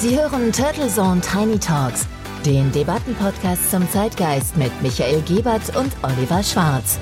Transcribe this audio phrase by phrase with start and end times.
[0.00, 2.08] Sie hören Turtle Zone Tiny Talks,
[2.46, 6.98] den Debattenpodcast zum Zeitgeist mit Michael Gebert und Oliver Schwarz.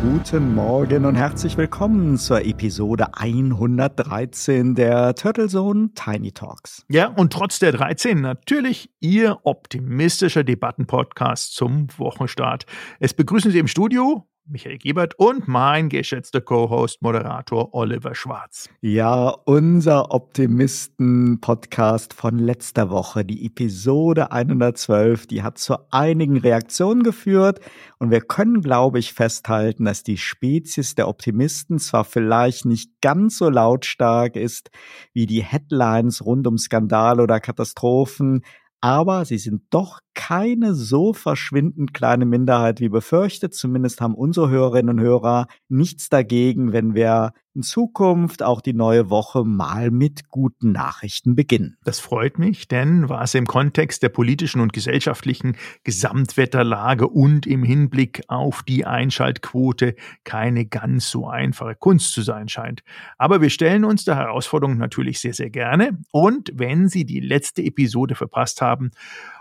[0.00, 6.86] Guten Morgen und herzlich willkommen zur Episode 113 der Turtle Zone Tiny Talks.
[6.88, 12.64] Ja, und trotz der 13 natürlich Ihr optimistischer Debattenpodcast zum Wochenstart.
[13.00, 18.68] Es begrüßen Sie im Studio Michael Gebert und mein geschätzter Co-Host, Moderator Oliver Schwarz.
[18.80, 27.60] Ja, unser Optimisten-Podcast von letzter Woche, die Episode 112, die hat zu einigen Reaktionen geführt
[27.98, 33.38] und wir können, glaube ich, festhalten, dass die Spezies der Optimisten zwar vielleicht nicht ganz
[33.38, 34.70] so lautstark ist
[35.12, 38.42] wie die Headlines rund um Skandale oder Katastrophen,
[38.80, 43.54] aber sie sind doch keine so verschwindend kleine Minderheit wie befürchtet.
[43.54, 49.10] Zumindest haben unsere Hörerinnen und Hörer nichts dagegen, wenn wir in Zukunft auch die neue
[49.10, 51.76] Woche mal mit guten Nachrichten beginnen.
[51.84, 58.22] Das freut mich, denn was im Kontext der politischen und gesellschaftlichen Gesamtwetterlage und im Hinblick
[58.28, 62.82] auf die Einschaltquote keine ganz so einfache Kunst zu sein scheint.
[63.18, 65.98] Aber wir stellen uns der Herausforderung natürlich sehr, sehr gerne.
[66.12, 68.92] Und wenn Sie die letzte Episode verpasst haben,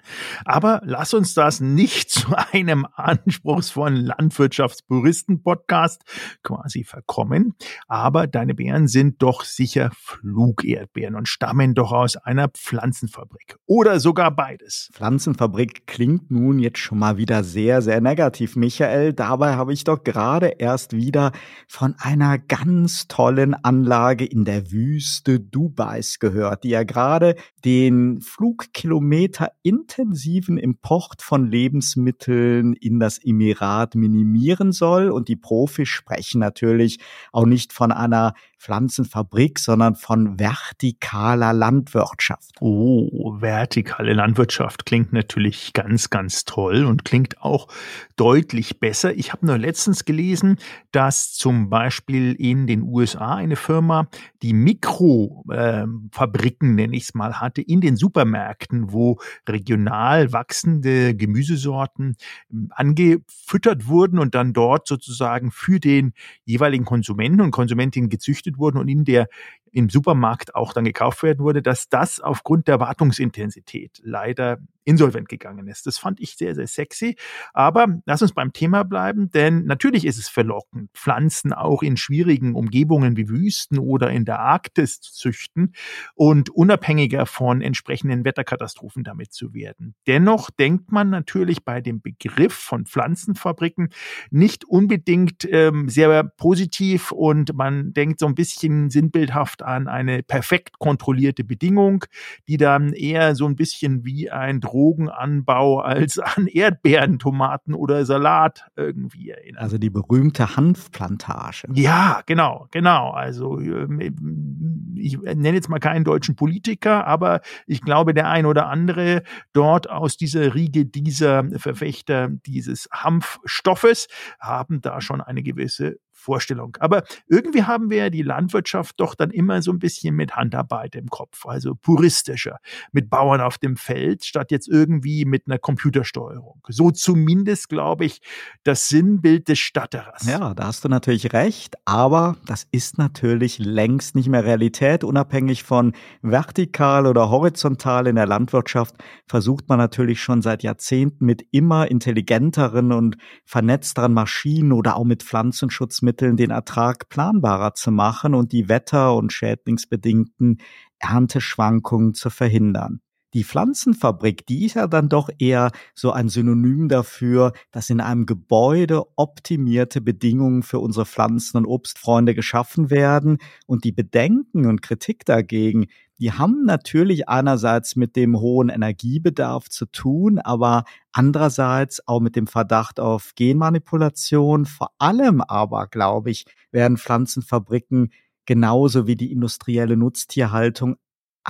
[0.44, 6.02] Aber lass uns das nicht zu einem anspruchsvollen Landwirtschaftspuristen-Podcast
[6.42, 7.54] quasi verkommen.
[7.88, 13.56] Aber deine Beeren sind doch sicher Flugerdbeeren und stammen doch aus einer Pflanzenfabrik.
[13.66, 14.90] Oder sogar beides.
[14.92, 19.12] Pflanzenfabrik klingt nun jetzt schon mal wieder sehr, sehr negativ, Michael.
[19.12, 21.32] Dabei habe ich doch gerade erst wieder
[21.68, 28.20] von einer ganz tollen Anlage Anlage in der Wüste Dubais gehört, die ja gerade den
[28.20, 35.10] Flugkilometer intensiven Import von Lebensmitteln in das Emirat minimieren soll.
[35.10, 36.98] Und die Profis sprechen natürlich
[37.32, 42.56] auch nicht von einer Pflanzenfabrik, sondern von vertikaler Landwirtschaft.
[42.60, 47.68] Oh, vertikale Landwirtschaft klingt natürlich ganz, ganz toll und klingt auch
[48.16, 49.14] deutlich besser.
[49.14, 50.58] Ich habe nur letztens gelesen,
[50.92, 54.08] dass zum Beispiel in den USA eine Firma
[54.42, 59.18] die Mikrofabriken, äh, nenne ich es mal, hatte in den Supermärkten, wo
[59.48, 62.16] regional wachsende Gemüsesorten
[62.52, 66.12] ähm, angefüttert wurden und dann dort sozusagen für den
[66.44, 69.28] jeweiligen Konsumenten und Konsumentinnen gezüchtet verpflichtet wurden und in der
[69.72, 75.68] im Supermarkt auch dann gekauft werden wurde, dass das aufgrund der Wartungsintensität leider insolvent gegangen
[75.68, 75.86] ist.
[75.86, 77.16] Das fand ich sehr, sehr sexy.
[77.52, 82.54] Aber lass uns beim Thema bleiben, denn natürlich ist es verlockend, Pflanzen auch in schwierigen
[82.54, 85.74] Umgebungen wie Wüsten oder in der Arktis zu züchten
[86.14, 89.94] und unabhängiger von entsprechenden Wetterkatastrophen damit zu werden.
[90.06, 93.90] Dennoch denkt man natürlich bei dem Begriff von Pflanzenfabriken
[94.30, 100.78] nicht unbedingt ähm, sehr positiv und man denkt so ein bisschen sinnbildhaft an eine perfekt
[100.78, 102.04] kontrollierte Bedingung,
[102.48, 108.66] die dann eher so ein bisschen wie ein Drogenanbau als an Erdbeeren, Tomaten oder Salat
[108.76, 109.62] irgendwie erinnert.
[109.62, 111.68] Also die berühmte Hanfplantage.
[111.74, 113.10] Ja, genau, genau.
[113.10, 118.68] Also ähm, ich nenne jetzt mal keinen deutschen Politiker, aber ich glaube, der ein oder
[118.68, 119.22] andere
[119.52, 124.08] dort aus dieser Riege dieser Verfechter dieses Hanfstoffes
[124.38, 126.76] haben da schon eine gewisse Vorstellung.
[126.80, 130.94] Aber irgendwie haben wir ja die Landwirtschaft doch dann immer so ein bisschen mit Handarbeit
[130.94, 132.58] im Kopf, also puristischer,
[132.92, 136.60] mit Bauern auf dem Feld, statt jetzt irgendwie mit einer Computersteuerung.
[136.68, 138.20] So zumindest, glaube ich,
[138.64, 140.26] das Sinnbild des Statterers.
[140.26, 145.04] Ja, da hast du natürlich recht, aber das ist natürlich längst nicht mehr Realität.
[145.04, 148.94] Unabhängig von vertikal oder horizontal in der Landwirtschaft
[149.26, 155.22] versucht man natürlich schon seit Jahrzehnten mit immer intelligenteren und vernetzteren Maschinen oder auch mit
[155.22, 160.58] Pflanzenschutzmitteln Mitteln den Ertrag planbarer zu machen und die wetter- und schädlingsbedingten
[160.98, 163.00] Ernteschwankungen zu verhindern.
[163.32, 168.26] Die Pflanzenfabrik, die ist ja dann doch eher so ein Synonym dafür, dass in einem
[168.26, 173.38] Gebäude optimierte Bedingungen für unsere Pflanzen- und Obstfreunde geschaffen werden.
[173.66, 175.86] Und die Bedenken und Kritik dagegen,
[176.18, 182.48] die haben natürlich einerseits mit dem hohen Energiebedarf zu tun, aber andererseits auch mit dem
[182.48, 184.66] Verdacht auf Genmanipulation.
[184.66, 188.10] Vor allem aber, glaube ich, werden Pflanzenfabriken
[188.44, 190.96] genauso wie die industrielle Nutztierhaltung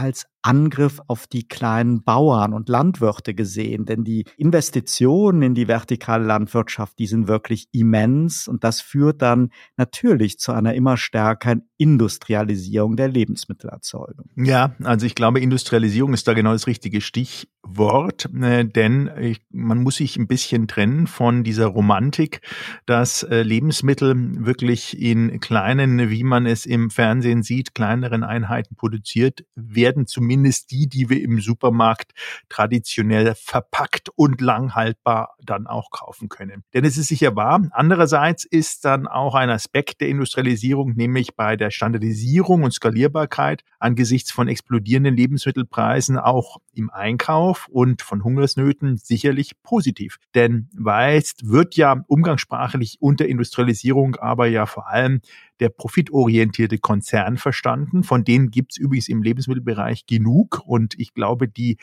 [0.00, 6.24] als Angriff auf die kleinen Bauern und Landwirte gesehen, denn die Investitionen in die vertikale
[6.24, 8.48] Landwirtschaft, die sind wirklich immens.
[8.48, 14.30] Und das führt dann natürlich zu einer immer stärkeren Industrialisierung der Lebensmittelerzeugung.
[14.36, 19.10] Ja, also ich glaube, Industrialisierung ist da genau das richtige Stichwort, äh, denn
[19.50, 22.40] man muss sich ein bisschen trennen von dieser Romantik,
[22.86, 24.14] dass äh, Lebensmittel
[24.44, 30.70] wirklich in kleinen, wie man es im Fernsehen sieht, kleineren Einheiten produziert werden, zum zumindest
[30.70, 32.12] die, die wir im Supermarkt
[32.50, 36.62] traditionell verpackt und langhaltbar dann auch kaufen können.
[36.74, 37.66] Denn es ist sicher wahr.
[37.72, 44.30] Andererseits ist dann auch ein Aspekt der Industrialisierung, nämlich bei der Standardisierung und Skalierbarkeit angesichts
[44.30, 50.18] von explodierenden Lebensmittelpreisen auch im Einkauf und von Hungersnöten sicherlich positiv.
[50.34, 55.22] Denn weißt, wird ja umgangssprachlich unter Industrialisierung aber ja vor allem
[55.60, 58.02] der profitorientierte Konzern verstanden.
[58.02, 60.62] Von denen gibt es übrigens im Lebensmittelbereich genug.
[60.64, 61.76] Und ich glaube, die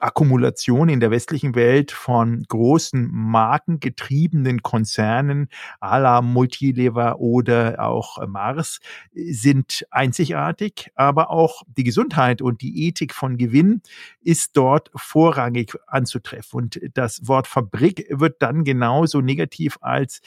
[0.00, 5.48] Akkumulation in der westlichen Welt von großen markengetriebenen Konzernen
[5.80, 8.80] à Multilever oder auch Mars
[9.12, 13.82] sind einzigartig, aber auch die Gesundheit und die Ethik von Gewinn
[14.22, 16.58] ist dort vorrangig anzutreffen.
[16.58, 20.20] Und das Wort Fabrik wird dann genauso negativ als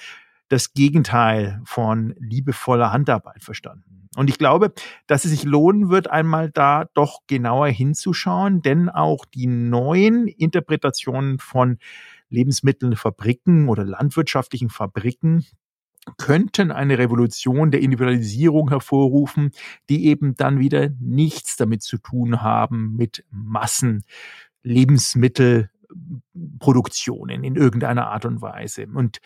[0.54, 4.10] das Gegenteil von liebevoller Handarbeit verstanden.
[4.16, 4.72] Und ich glaube,
[5.08, 11.40] dass es sich lohnen wird, einmal da doch genauer hinzuschauen, denn auch die neuen Interpretationen
[11.40, 11.80] von
[12.30, 15.48] Lebensmittelfabriken oder landwirtschaftlichen Fabriken
[16.18, 19.50] könnten eine Revolution der Individualisierung hervorrufen,
[19.90, 24.04] die eben dann wieder nichts damit zu tun haben mit Massen
[24.62, 28.86] Lebensmittelproduktionen in irgendeiner Art und Weise.
[28.94, 29.20] Und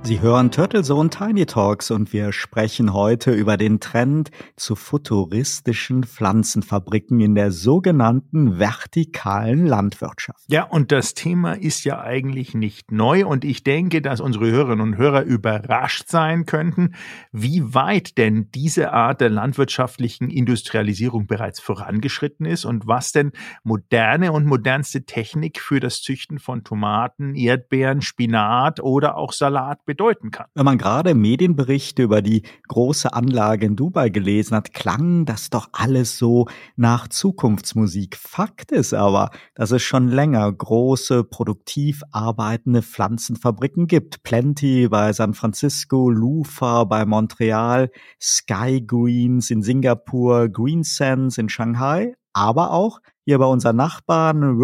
[0.07, 6.05] Sie hören Turtle Zone Tiny Talks und wir sprechen heute über den Trend zu futuristischen
[6.05, 10.45] Pflanzenfabriken in der sogenannten vertikalen Landwirtschaft.
[10.47, 14.93] Ja, und das Thema ist ja eigentlich nicht neu und ich denke, dass unsere Hörerinnen
[14.93, 16.95] und Hörer überrascht sein könnten,
[17.33, 23.33] wie weit denn diese Art der landwirtschaftlichen Industrialisierung bereits vorangeschritten ist und was denn
[23.65, 30.31] moderne und modernste Technik für das Züchten von Tomaten, Erdbeeren, Spinat oder auch Salat bedeuten
[30.31, 30.47] kann.
[30.55, 35.71] Wenn man gerade Medienberichte über die große Anlage in Dubai gelesen hat, klang das doch
[35.73, 38.17] alles so nach Zukunftsmusik.
[38.17, 44.23] Fakt ist aber, dass es schon länger große, produktiv arbeitende Pflanzenfabriken gibt.
[44.23, 52.15] Plenty bei San Francisco, Lufa bei Montreal, Sky Greens in Singapur, Green Sense in Shanghai,
[52.35, 54.57] aber auch hier bei unseren Nachbarn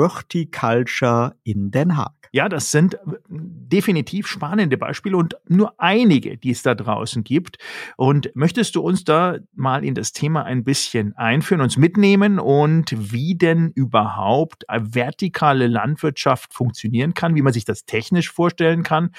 [0.52, 2.22] Culture in Den Haag.
[2.34, 7.58] Ja, das sind äh, definitiv spannende Beispiele und nur einige, die es da draußen gibt.
[7.96, 12.94] Und möchtest du uns da mal in das Thema ein bisschen einführen, uns mitnehmen und
[12.96, 19.10] wie denn überhaupt vertikale Landwirtschaft funktionieren kann, wie man sich das technisch vorstellen kann?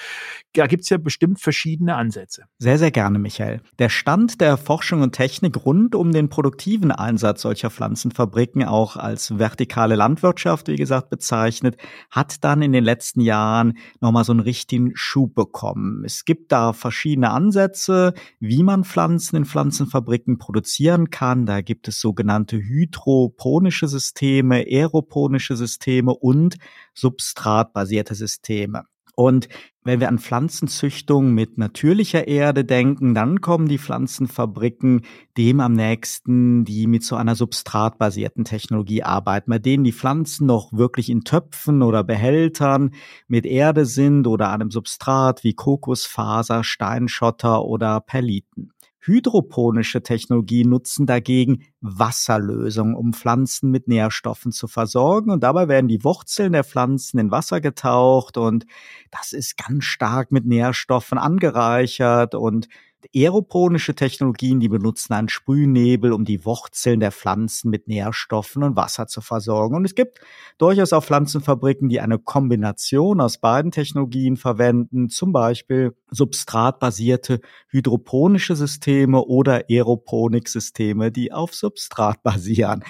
[0.54, 2.44] Da gibt's ja bestimmt verschiedene Ansätze.
[2.58, 3.60] Sehr, sehr gerne, Michael.
[3.78, 9.33] Der Stand der Forschung und Technik rund um den produktiven Einsatz solcher Pflanzenfabriken auch als
[9.38, 11.76] vertikale Landwirtschaft, wie gesagt, bezeichnet,
[12.10, 16.04] hat dann in den letzten Jahren nochmal so einen richtigen Schub bekommen.
[16.04, 21.46] Es gibt da verschiedene Ansätze, wie man Pflanzen in Pflanzenfabriken produzieren kann.
[21.46, 26.56] Da gibt es sogenannte hydroponische Systeme, aeroponische Systeme und
[26.94, 28.84] substratbasierte Systeme.
[29.16, 29.48] Und
[29.84, 35.02] wenn wir an Pflanzenzüchtung mit natürlicher Erde denken, dann kommen die Pflanzenfabriken
[35.36, 40.72] dem am nächsten, die mit so einer substratbasierten Technologie arbeiten, bei denen die Pflanzen noch
[40.72, 42.94] wirklich in Töpfen oder Behältern
[43.28, 48.73] mit Erde sind oder einem Substrat wie Kokosfaser, Steinschotter oder Perliten.
[49.06, 55.30] Hydroponische Technologien nutzen dagegen Wasserlösungen, um Pflanzen mit Nährstoffen zu versorgen.
[55.30, 58.64] Und dabei werden die Wurzeln der Pflanzen in Wasser getaucht und
[59.10, 62.68] das ist ganz stark mit Nährstoffen angereichert und
[63.14, 69.06] Aeroponische Technologien, die benutzen einen Sprühnebel, um die Wurzeln der Pflanzen mit Nährstoffen und Wasser
[69.06, 69.74] zu versorgen.
[69.74, 70.20] Und es gibt
[70.58, 79.22] durchaus auch Pflanzenfabriken, die eine Kombination aus beiden Technologien verwenden, zum Beispiel substratbasierte hydroponische Systeme
[79.24, 82.84] oder Aeroponiksysteme, die auf Substrat basieren.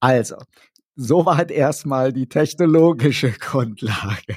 [0.00, 0.36] Also,
[0.96, 4.36] soweit erstmal die technologische Grundlage.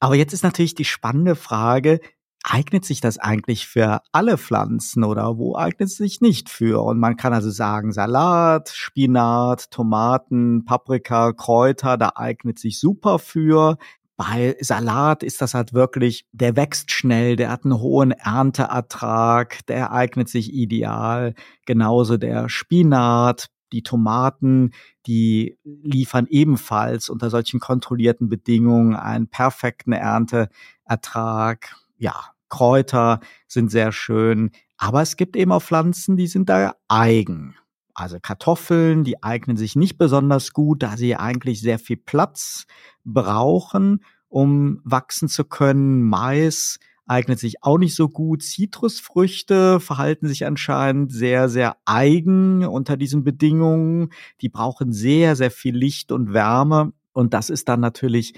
[0.00, 2.00] Aber jetzt ist natürlich die spannende Frage,
[2.48, 6.82] eignet sich das eigentlich für alle Pflanzen oder wo eignet es sich nicht für?
[6.82, 13.78] Und man kann also sagen, Salat, Spinat, Tomaten, Paprika, Kräuter, da eignet sich super für.
[14.16, 19.92] Bei Salat ist das halt wirklich, der wächst schnell, der hat einen hohen Ernteertrag, der
[19.92, 21.34] eignet sich ideal.
[21.66, 24.70] Genauso der Spinat, die Tomaten,
[25.06, 31.74] die liefern ebenfalls unter solchen kontrollierten Bedingungen einen perfekten Ernteertrag.
[31.98, 37.56] Ja, Kräuter sind sehr schön, aber es gibt eben auch Pflanzen, die sind da eigen.
[37.94, 42.66] Also Kartoffeln, die eignen sich nicht besonders gut, da sie eigentlich sehr viel Platz
[43.04, 46.02] brauchen, um wachsen zu können.
[46.02, 48.42] Mais eignet sich auch nicht so gut.
[48.42, 54.10] Zitrusfrüchte verhalten sich anscheinend sehr, sehr eigen unter diesen Bedingungen.
[54.42, 56.92] Die brauchen sehr, sehr viel Licht und Wärme.
[57.12, 58.34] Und das ist dann natürlich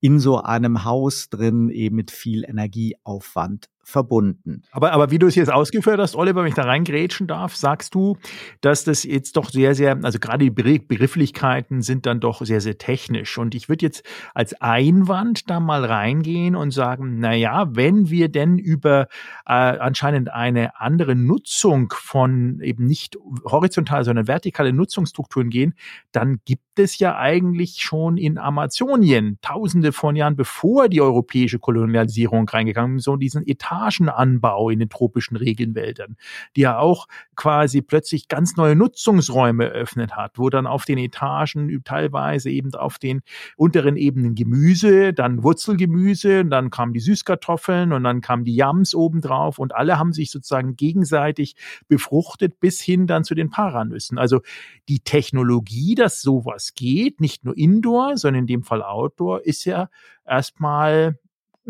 [0.00, 4.62] in so einem Haus drin eben mit viel Energieaufwand verbunden.
[4.70, 7.94] Aber, aber wie du es jetzt ausgeführt hast, Oliver, wenn ich da reingrätschen darf, sagst
[7.94, 8.16] du,
[8.60, 12.78] dass das jetzt doch sehr, sehr, also gerade die Begrifflichkeiten sind dann doch sehr, sehr
[12.78, 13.38] technisch.
[13.38, 18.28] Und ich würde jetzt als Einwand da mal reingehen und sagen, na ja, wenn wir
[18.28, 19.08] denn über
[19.46, 25.74] äh, anscheinend eine andere Nutzung von eben nicht horizontal, sondern vertikale Nutzungsstrukturen gehen,
[26.12, 32.48] dann gibt es ja eigentlich schon in Amazonien, tausende von Jahren bevor die europäische Kolonialisierung
[32.48, 36.16] reingegangen ist, so diesen Etat Plantagenanbau in den tropischen Regenwäldern,
[36.56, 41.82] die ja auch quasi plötzlich ganz neue Nutzungsräume eröffnet hat, wo dann auf den Etagen
[41.84, 43.22] teilweise eben auf den
[43.56, 49.58] unteren Ebenen Gemüse, dann Wurzelgemüse, dann kamen die Süßkartoffeln und dann kamen die Yams obendrauf
[49.58, 51.54] und alle haben sich sozusagen gegenseitig
[51.86, 54.18] befruchtet bis hin dann zu den Paranüssen.
[54.18, 54.40] Also
[54.88, 59.88] die Technologie, dass sowas geht, nicht nur Indoor, sondern in dem Fall Outdoor, ist ja
[60.26, 61.18] erstmal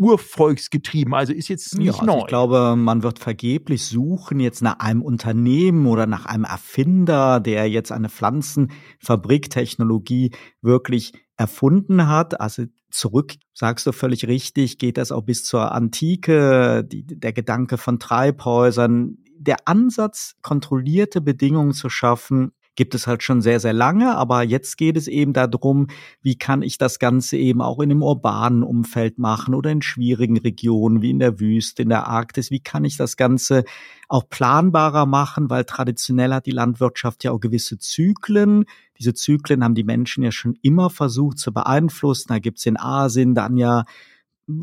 [0.01, 2.13] urvolksgetrieben, also ist jetzt nicht ja, neu.
[2.13, 7.39] Also ich glaube, man wird vergeblich suchen jetzt nach einem Unternehmen oder nach einem Erfinder,
[7.39, 10.31] der jetzt eine Pflanzenfabriktechnologie
[10.63, 12.41] wirklich erfunden hat.
[12.41, 17.77] Also zurück, sagst du völlig richtig, geht das auch bis zur Antike, die, der Gedanke
[17.77, 24.17] von Treibhäusern, der Ansatz, kontrollierte Bedingungen zu schaffen, gibt es halt schon sehr, sehr lange.
[24.17, 25.85] Aber jetzt geht es eben darum,
[26.23, 30.39] wie kann ich das Ganze eben auch in einem urbanen Umfeld machen oder in schwierigen
[30.39, 32.49] Regionen wie in der Wüste, in der Arktis.
[32.49, 33.65] Wie kann ich das Ganze
[34.09, 35.51] auch planbarer machen?
[35.51, 38.65] Weil traditionell hat die Landwirtschaft ja auch gewisse Zyklen.
[38.97, 42.29] Diese Zyklen haben die Menschen ja schon immer versucht zu beeinflussen.
[42.29, 43.83] Da gibt's in Asien dann ja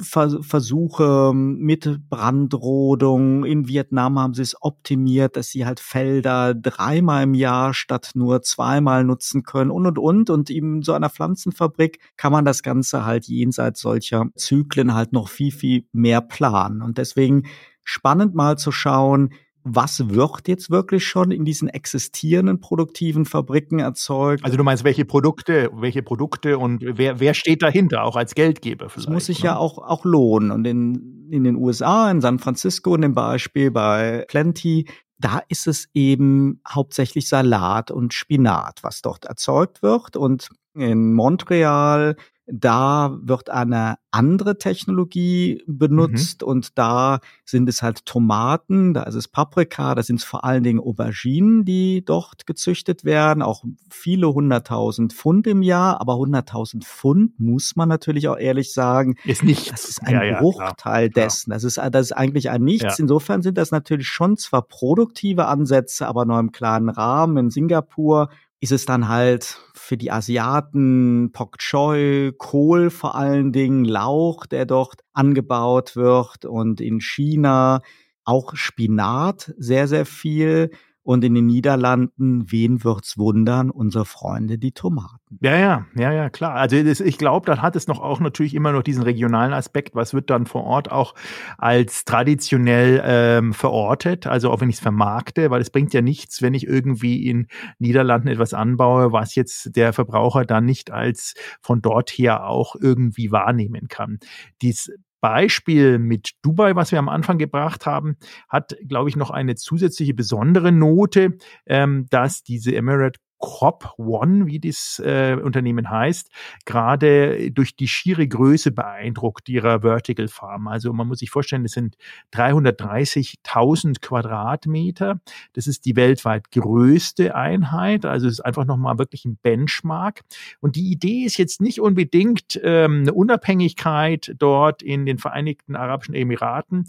[0.00, 3.44] Versuche mit Brandrodung.
[3.44, 8.42] In Vietnam haben sie es optimiert, dass sie halt Felder dreimal im Jahr statt nur
[8.42, 10.30] zweimal nutzen können und und und.
[10.30, 15.28] Und in so einer Pflanzenfabrik kann man das Ganze halt jenseits solcher Zyklen halt noch
[15.28, 16.82] viel, viel mehr planen.
[16.82, 17.44] Und deswegen
[17.85, 19.30] spannend mal zu schauen,
[19.75, 24.44] was wird jetzt wirklich schon in diesen existierenden produktiven Fabriken erzeugt.
[24.44, 28.88] Also du meinst, welche Produkte, welche Produkte und wer, wer steht dahinter, auch als Geldgeber
[28.88, 29.08] vielleicht?
[29.08, 29.46] Das muss sich ne?
[29.46, 30.50] ja auch, auch lohnen.
[30.50, 35.66] Und in, in den USA, in San Francisco in dem Beispiel bei Plenty, da ist
[35.66, 40.16] es eben hauptsächlich Salat und Spinat, was dort erzeugt wird.
[40.16, 42.16] Und in Montreal
[42.50, 46.49] da wird eine andere Technologie benutzt mhm.
[46.49, 50.62] und da sind es halt Tomaten, da ist es Paprika, da sind es vor allen
[50.62, 57.38] Dingen Auberginen, die dort gezüchtet werden, auch viele hunderttausend Pfund im Jahr, aber hunderttausend Pfund
[57.38, 59.71] muss man natürlich auch ehrlich sagen, ist nicht.
[59.71, 61.50] Das ist ein ja, Bruchteil ja, dessen.
[61.50, 62.99] Das ist, das ist eigentlich ein Nichts.
[62.99, 63.02] Ja.
[63.02, 67.37] Insofern sind das natürlich schon zwar produktive Ansätze, aber nur im kleinen Rahmen.
[67.37, 73.84] In Singapur ist es dann halt für die Asiaten Pok Choi, Kohl vor allen Dingen,
[73.84, 77.80] Lauch, der dort angebaut wird und in China
[78.24, 80.70] auch Spinat sehr, sehr viel.
[81.08, 83.70] Und in den Niederlanden, wen wird's wundern?
[83.70, 85.38] Unsere Freunde, die Tomaten.
[85.40, 86.56] Ja, ja, ja, ja, klar.
[86.56, 89.94] Also das, ich glaube, da hat es noch auch natürlich immer noch diesen regionalen Aspekt.
[89.94, 91.14] Was wird dann vor Ort auch
[91.56, 94.26] als traditionell ähm, verortet?
[94.26, 97.46] Also auch wenn ich es vermarkte, weil es bringt ja nichts, wenn ich irgendwie in
[97.78, 103.32] Niederlanden etwas anbaue, was jetzt der Verbraucher dann nicht als von dort her auch irgendwie
[103.32, 104.18] wahrnehmen kann.
[104.60, 108.16] Dies Beispiel mit Dubai, was wir am Anfang gebracht haben,
[108.48, 114.59] hat, glaube ich, noch eine zusätzliche besondere Note, ähm, dass diese Emirate Crop One, wie
[114.59, 116.30] das äh, Unternehmen heißt,
[116.64, 120.68] gerade durch die schiere Größe beeindruckt ihrer Vertical Farm.
[120.68, 121.97] Also man muss sich vorstellen, das sind
[122.35, 125.21] 330.000 Quadratmeter.
[125.52, 128.04] Das ist die weltweit größte Einheit.
[128.04, 130.23] Also es ist einfach nochmal wirklich ein Benchmark.
[130.61, 136.14] Und die Idee ist jetzt nicht unbedingt ähm, eine Unabhängigkeit dort in den Vereinigten Arabischen
[136.14, 136.87] Emiraten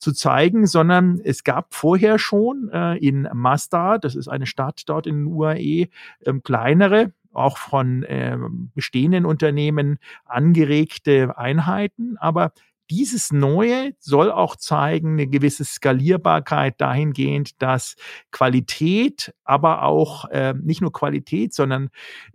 [0.00, 5.06] zu zeigen, sondern es gab vorher schon äh, in Mazda, das ist eine Stadt dort
[5.06, 5.88] in den UAE,
[6.24, 12.52] ähm, kleinere, auch von ähm, bestehenden Unternehmen angeregte Einheiten, aber
[12.90, 17.94] dieses Neue soll auch zeigen, eine gewisse Skalierbarkeit dahingehend, dass
[18.32, 21.90] Qualität, aber auch äh, nicht nur Qualität, sondern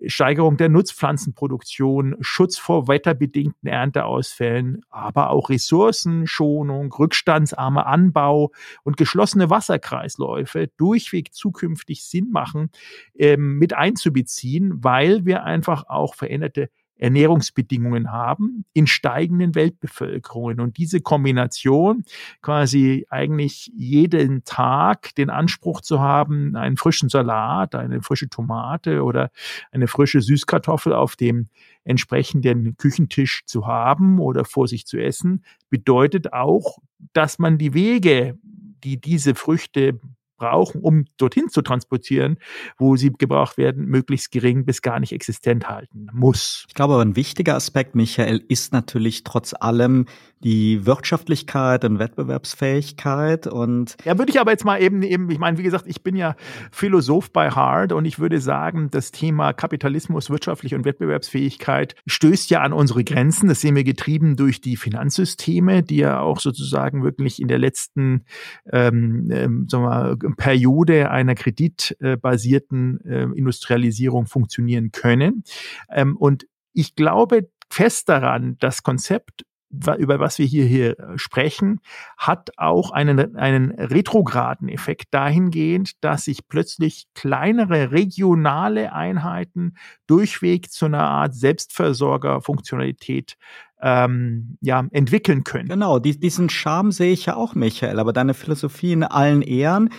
[0.06, 8.52] Steigerung der Nutzpflanzenproduktion, Schutz vor wetterbedingten Ernteausfällen, aber auch Ressourcenschonung, rückstandsarmer Anbau
[8.84, 12.70] und geschlossene Wasserkreisläufe durchweg zukünftig Sinn machen,
[13.14, 20.60] ähm, mit einzubeziehen, weil wir einfach auch veränderte Ernährungsbedingungen haben in steigenden Weltbevölkerungen.
[20.60, 22.04] Und diese Kombination,
[22.42, 29.30] quasi eigentlich jeden Tag den Anspruch zu haben, einen frischen Salat, eine frische Tomate oder
[29.72, 31.50] eine frische Süßkartoffel auf dem
[31.84, 36.80] entsprechenden Küchentisch zu haben oder vor sich zu essen, bedeutet auch,
[37.14, 38.38] dass man die Wege,
[38.84, 40.00] die diese Früchte
[40.38, 42.38] brauchen, um dorthin zu transportieren,
[42.78, 46.66] wo sie gebraucht werden, möglichst gering bis gar nicht existent halten muss.
[46.68, 50.06] Ich glaube, ein wichtiger Aspekt, Michael, ist natürlich trotz allem
[50.44, 55.58] die Wirtschaftlichkeit und Wettbewerbsfähigkeit und ja, würde ich aber jetzt mal eben eben, ich meine,
[55.58, 56.36] wie gesagt, ich bin ja
[56.72, 62.62] Philosoph bei Hard und ich würde sagen, das Thema Kapitalismus, wirtschaftlich und Wettbewerbsfähigkeit stößt ja
[62.62, 63.48] an unsere Grenzen.
[63.48, 68.26] Das sehen wir getrieben durch die Finanzsysteme, die ja auch sozusagen wirklich in der letzten
[68.72, 75.44] ähm, ähm, sagen wir, Periode einer kreditbasierten äh, Industrialisierung funktionieren können.
[75.90, 79.46] Ähm, und ich glaube fest daran, das Konzept
[79.98, 81.80] über was wir hier, hier sprechen,
[82.18, 89.76] hat auch einen, einen retrograden Effekt dahingehend, dass sich plötzlich kleinere regionale Einheiten
[90.08, 93.38] durchweg zu einer Art Selbstversorgerfunktionalität
[93.82, 95.70] ähm, ja, entwickeln können.
[95.70, 99.90] Genau, diesen Charme sehe ich ja auch, Michael, aber deine Philosophie in allen Ehren,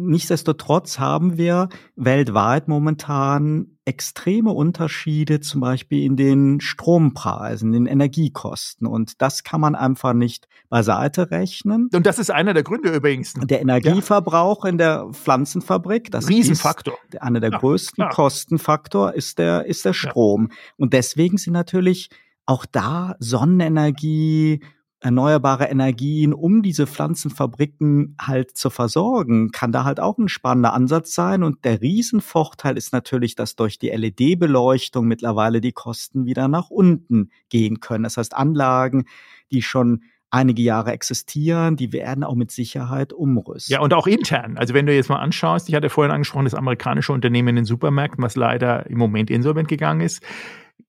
[0.00, 8.86] Nichtsdestotrotz haben wir weltweit momentan extreme Unterschiede, zum Beispiel in den Strompreisen, den Energiekosten.
[8.86, 11.88] Und das kann man einfach nicht beiseite rechnen.
[11.92, 13.34] Und das ist einer der Gründe übrigens.
[13.34, 14.70] Der Energieverbrauch ja.
[14.70, 16.96] in der Pflanzenfabrik, das Riesenfaktor.
[17.10, 18.10] ist einer der ja, größten klar.
[18.10, 20.48] Kostenfaktor ist der, ist der Strom.
[20.50, 20.56] Ja.
[20.76, 22.10] Und deswegen sind natürlich
[22.46, 24.60] auch da Sonnenenergie,
[25.00, 31.14] erneuerbare Energien, um diese Pflanzenfabriken halt zu versorgen, kann da halt auch ein spannender Ansatz
[31.14, 31.42] sein.
[31.42, 37.30] Und der Riesenvorteil ist natürlich, dass durch die LED-Beleuchtung mittlerweile die Kosten wieder nach unten
[37.48, 38.04] gehen können.
[38.04, 39.04] Das heißt, Anlagen,
[39.52, 43.72] die schon einige Jahre existieren, die werden auch mit Sicherheit umrüsten.
[43.72, 44.58] Ja, und auch intern.
[44.58, 47.64] Also wenn du jetzt mal anschaust, ich hatte vorhin angesprochen, das amerikanische Unternehmen in den
[47.64, 50.22] Supermärkten, was leider im Moment insolvent gegangen ist,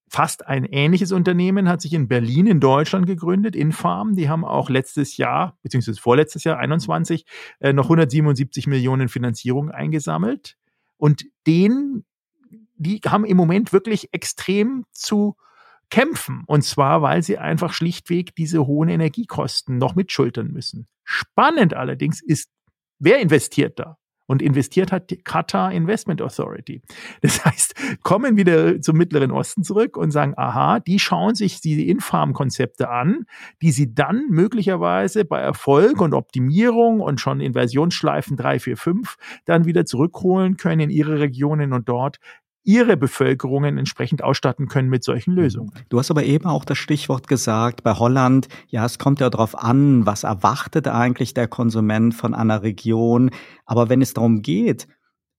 [0.10, 4.16] fast ein ähnliches Unternehmen hat sich in Berlin in Deutschland gegründet, Infarm.
[4.16, 7.26] Die haben auch letztes Jahr, beziehungsweise vorletztes Jahr, 21,
[7.60, 10.58] äh, noch 177 Millionen Finanzierung eingesammelt.
[10.98, 12.06] Und den,
[12.76, 15.38] die haben im Moment wirklich extrem zu
[15.90, 16.44] kämpfen.
[16.48, 20.88] Und zwar, weil sie einfach schlichtweg diese hohen Energiekosten noch mitschultern müssen.
[21.04, 22.50] Spannend allerdings ist,
[23.00, 23.99] wer investiert da?
[24.30, 26.84] Und investiert hat die Qatar Investment Authority.
[27.22, 31.82] Das heißt, kommen wieder zum Mittleren Osten zurück und sagen, aha, die schauen sich diese
[31.82, 33.26] Infarm-Konzepte an,
[33.64, 39.16] die sie dann möglicherweise bei Erfolg und Optimierung und schon in Versionsschleifen 3, 4, 5
[39.46, 42.20] dann wieder zurückholen können in ihre Regionen und dort
[42.70, 45.72] ihre Bevölkerungen entsprechend ausstatten können mit solchen Lösungen.
[45.90, 49.58] Du hast aber eben auch das Stichwort gesagt, bei Holland, ja, es kommt ja darauf
[49.58, 53.32] an, was erwartet eigentlich der Konsument von einer Region.
[53.66, 54.88] Aber wenn es darum geht,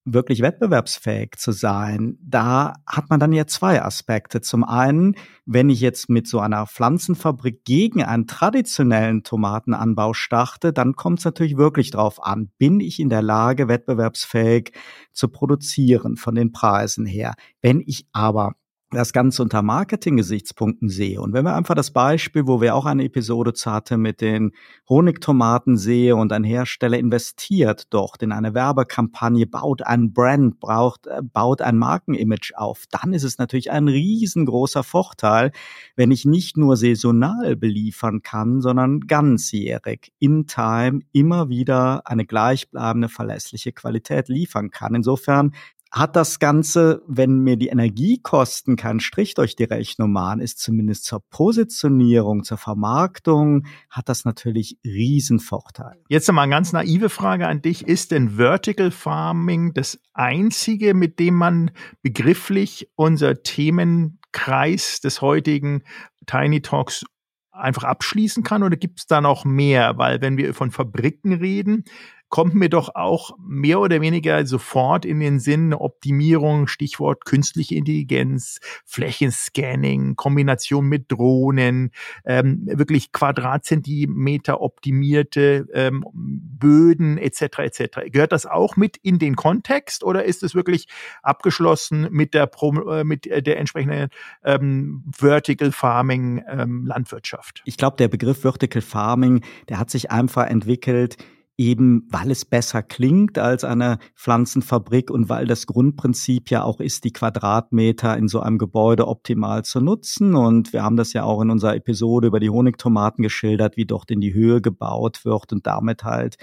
[0.04, 4.40] wirklich wettbewerbsfähig zu sein, da hat man dann ja zwei Aspekte.
[4.40, 10.96] Zum einen, wenn ich jetzt mit so einer Pflanzenfabrik gegen einen traditionellen Tomatenanbau starte, dann
[10.96, 14.72] kommt es natürlich wirklich drauf an, bin ich in der Lage, wettbewerbsfähig
[15.12, 17.34] zu produzieren von den Preisen her.
[17.60, 18.54] Wenn ich aber
[18.90, 21.20] das Ganze unter Marketing-Gesichtspunkten sehe.
[21.20, 24.50] Und wenn wir einfach das Beispiel, wo wir auch eine Episode zu hatten mit den
[24.88, 31.22] Honigtomaten sehe und ein Hersteller investiert dort in eine Werbekampagne, baut ein Brand, braucht, äh,
[31.22, 35.52] baut ein Markenimage auf, dann ist es natürlich ein riesengroßer Vorteil,
[35.94, 43.08] wenn ich nicht nur saisonal beliefern kann, sondern ganzjährig, in time, immer wieder eine gleichbleibende,
[43.08, 44.96] verlässliche Qualität liefern kann.
[44.96, 45.52] Insofern
[45.90, 51.04] hat das Ganze, wenn mir die Energiekosten keinen Strich durch die Rechnung machen, ist zumindest
[51.04, 56.00] zur Positionierung, zur Vermarktung, hat das natürlich Riesenvorteil.
[56.08, 57.86] Jetzt nochmal eine ganz naive Frage an dich.
[57.88, 61.72] Ist denn Vertical Farming das einzige, mit dem man
[62.02, 65.82] begrifflich unser Themenkreis des heutigen
[66.26, 67.04] Tiny Talks
[67.50, 69.98] einfach abschließen kann oder gibt es da noch mehr?
[69.98, 71.84] Weil wenn wir von Fabriken reden,
[72.30, 78.60] kommt mir doch auch mehr oder weniger sofort in den Sinn Optimierung, Stichwort künstliche Intelligenz,
[78.86, 81.90] Flächenscanning, Kombination mit Drohnen,
[82.24, 87.42] ähm, wirklich Quadratzentimeter optimierte ähm, Böden etc.
[87.58, 87.82] etc.
[88.10, 90.86] Gehört das auch mit in den Kontext oder ist es wirklich
[91.22, 94.08] abgeschlossen mit der Pro, äh, mit der entsprechenden
[94.44, 97.62] ähm, Vertical Farming ähm, Landwirtschaft?
[97.64, 101.16] Ich glaube, der Begriff Vertical Farming, der hat sich einfach entwickelt
[101.60, 107.04] eben weil es besser klingt als eine Pflanzenfabrik und weil das Grundprinzip ja auch ist,
[107.04, 110.34] die Quadratmeter in so einem Gebäude optimal zu nutzen.
[110.34, 114.10] Und wir haben das ja auch in unserer Episode über die Honigtomaten geschildert, wie dort
[114.10, 116.36] in die Höhe gebaut wird und damit halt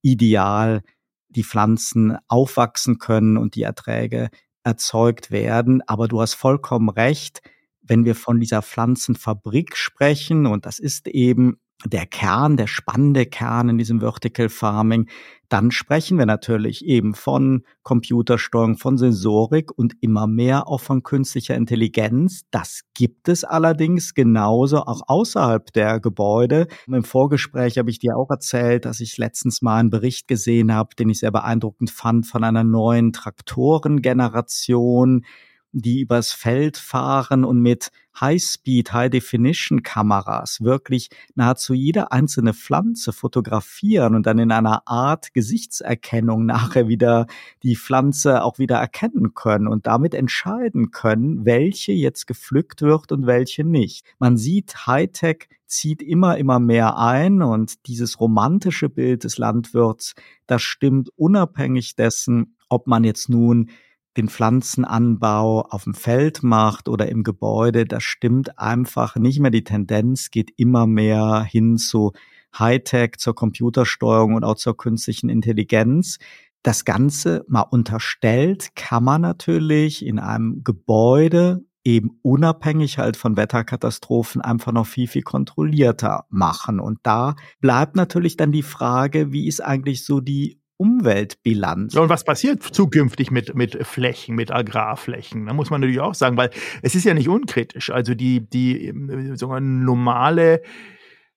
[0.00, 0.82] ideal
[1.28, 4.30] die Pflanzen aufwachsen können und die Erträge
[4.62, 5.82] erzeugt werden.
[5.88, 7.42] Aber du hast vollkommen recht,
[7.80, 13.68] wenn wir von dieser Pflanzenfabrik sprechen, und das ist eben der Kern, der spannende Kern
[13.68, 15.08] in diesem Vertical Farming,
[15.52, 21.56] dann sprechen wir natürlich eben von Computersteuerung, von Sensorik und immer mehr auch von künstlicher
[21.56, 22.46] Intelligenz.
[22.50, 26.68] Das gibt es allerdings genauso auch außerhalb der Gebäude.
[26.86, 30.96] Im Vorgespräch habe ich dir auch erzählt, dass ich letztens mal einen Bericht gesehen habe,
[30.98, 35.26] den ich sehr beeindruckend fand von einer neuen Traktorengeneration,
[35.72, 44.26] die übers Feld fahren und mit High-Speed, High-Definition-Kameras wirklich nahezu jede einzelne Pflanze fotografieren und
[44.26, 47.26] dann in einer Art Gesichtserkennung nachher wieder
[47.62, 53.26] die Pflanze auch wieder erkennen können und damit entscheiden können, welche jetzt gepflückt wird und
[53.26, 54.04] welche nicht.
[54.18, 60.14] Man sieht, Hightech zieht immer, immer mehr ein und dieses romantische Bild des Landwirts,
[60.46, 63.70] das stimmt unabhängig dessen, ob man jetzt nun
[64.16, 69.50] den Pflanzenanbau auf dem Feld macht oder im Gebäude, das stimmt einfach nicht mehr.
[69.50, 72.12] Die Tendenz geht immer mehr hin zu
[72.58, 76.18] Hightech, zur Computersteuerung und auch zur künstlichen Intelligenz.
[76.62, 84.40] Das Ganze mal unterstellt kann man natürlich in einem Gebäude eben unabhängig halt von Wetterkatastrophen
[84.40, 86.78] einfach noch viel, viel kontrollierter machen.
[86.78, 91.94] Und da bleibt natürlich dann die Frage, wie ist eigentlich so die Umweltbilanz.
[91.94, 95.46] Und was passiert zukünftig mit, mit Flächen, mit Agrarflächen?
[95.46, 96.50] Da muss man natürlich auch sagen, weil
[96.82, 97.90] es ist ja nicht unkritisch.
[97.90, 98.92] Also die, die
[99.34, 100.60] sogar normale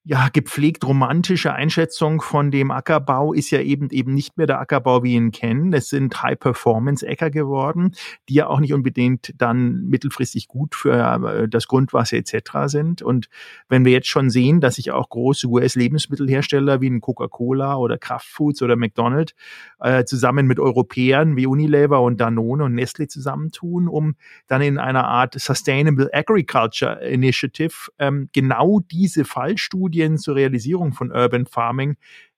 [0.08, 5.02] ja, gepflegt romantische Einschätzung von dem Ackerbau ist ja eben eben nicht mehr der Ackerbau,
[5.02, 5.74] wie ihn kennen.
[5.74, 7.96] Es sind High-Performance-Äcker geworden,
[8.30, 12.36] die ja auch nicht unbedingt dann mittelfristig gut für äh, das Grundwasser etc.
[12.68, 13.02] sind.
[13.02, 13.30] Und
[13.68, 18.62] wenn wir jetzt schon sehen, dass sich auch große US-Lebensmittelhersteller wie ein Coca-Cola oder Kraftfoods
[18.62, 19.34] oder McDonald's
[19.80, 24.14] äh, zusammen mit Europäern wie Unilever und Danone und Nestle zusammentun, um
[24.46, 31.12] dann in einer Art Sustainable Agriculture Initiative ähm, genau diese Fallstudie Studien zur Realisierung von
[31.12, 31.96] Urban Farming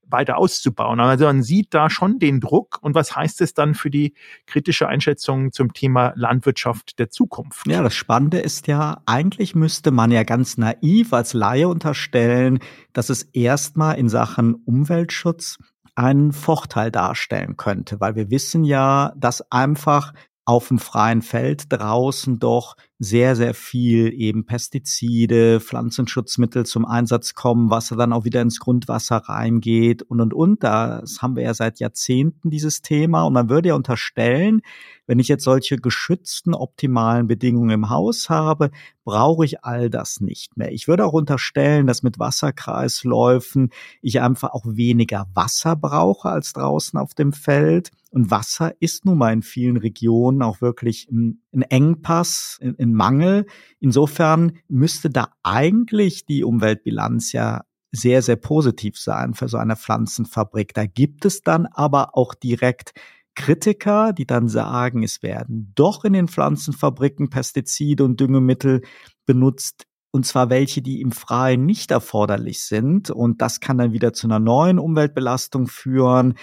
[0.10, 1.00] weiter auszubauen.
[1.00, 2.78] Also man sieht da schon den Druck.
[2.82, 4.14] Und was heißt es dann für die
[4.46, 7.68] kritische Einschätzung zum Thema Landwirtschaft der Zukunft?
[7.68, 12.60] Ja, das Spannende ist ja, eigentlich müsste man ja ganz naiv als Laie unterstellen,
[12.94, 15.58] dass es erstmal in Sachen Umweltschutz
[15.96, 20.14] einen Vorteil darstellen könnte, weil wir wissen ja, dass einfach
[20.46, 27.70] auf dem freien Feld draußen doch sehr, sehr viel eben Pestizide, Pflanzenschutzmittel zum Einsatz kommen,
[27.70, 30.64] Wasser dann auch wieder ins Grundwasser reingeht und, und, und.
[30.64, 33.24] Das haben wir ja seit Jahrzehnten, dieses Thema.
[33.24, 34.62] Und man würde ja unterstellen,
[35.08, 38.72] wenn ich jetzt solche geschützten, optimalen Bedingungen im Haus habe,
[39.06, 40.74] brauche ich all das nicht mehr.
[40.74, 43.70] Ich würde auch unterstellen, dass mit Wasserkreisläufen
[44.02, 47.92] ich einfach auch weniger Wasser brauche als draußen auf dem Feld.
[48.12, 52.94] Und Wasser ist nun mal in vielen Regionen auch wirklich ein, ein Engpass, ein, ein
[52.94, 53.46] Mangel.
[53.80, 60.74] Insofern müsste da eigentlich die Umweltbilanz ja sehr, sehr positiv sein für so eine Pflanzenfabrik.
[60.74, 62.94] Da gibt es dann aber auch direkt
[63.36, 68.82] Kritiker, die dann sagen, es werden doch in den Pflanzenfabriken Pestizide und Düngemittel
[69.26, 73.12] benutzt, und zwar welche, die im Freien nicht erforderlich sind.
[73.12, 76.34] Und das kann dann wieder zu einer neuen Umweltbelastung führen.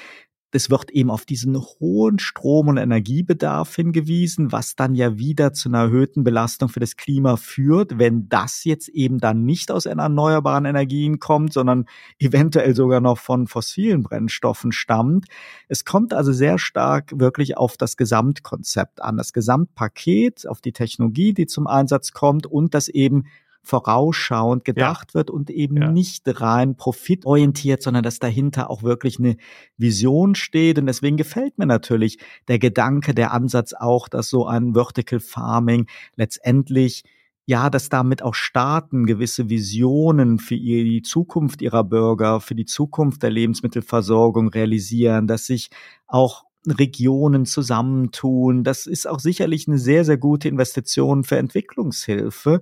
[0.55, 5.69] Es wird eben auf diesen hohen Strom- und Energiebedarf hingewiesen, was dann ja wieder zu
[5.69, 10.65] einer erhöhten Belastung für das Klima führt, wenn das jetzt eben dann nicht aus erneuerbaren
[10.65, 11.87] Energien kommt, sondern
[12.21, 15.27] eventuell sogar noch von fossilen Brennstoffen stammt.
[15.67, 21.35] Es kommt also sehr stark wirklich auf das Gesamtkonzept an, das Gesamtpaket, auf die Technologie,
[21.35, 23.25] die zum Einsatz kommt und das eben
[23.65, 25.15] vorausschauend gedacht ja.
[25.15, 25.91] wird und eben ja.
[25.91, 29.37] nicht rein profitorientiert, sondern dass dahinter auch wirklich eine
[29.77, 30.79] Vision steht.
[30.79, 35.87] Und deswegen gefällt mir natürlich der Gedanke, der Ansatz auch, dass so ein Vertical Farming
[36.17, 37.05] letztendlich
[37.47, 43.23] ja, dass damit auch Staaten gewisse Visionen für die Zukunft ihrer Bürger, für die Zukunft
[43.23, 45.69] der Lebensmittelversorgung realisieren, dass sich
[46.07, 48.65] auch Regionen zusammentun.
[48.65, 52.61] Das ist auch sicherlich eine sehr, sehr gute Investition für Entwicklungshilfe,